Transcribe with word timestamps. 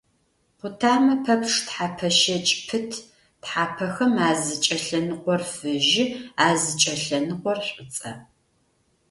Къутамэ 0.59 1.15
пэпчъ 1.23 1.57
тхьэпэ 1.65 2.07
щэкӀ 2.19 2.53
пыт, 2.67 2.91
тхьапэхэм 3.41 4.13
азыкӀэлъэныкъор 4.29 5.41
фыжьы, 5.53 6.05
азыкӀэлъэныкъор 6.47 7.59
шӀуцӀэ. 7.67 8.11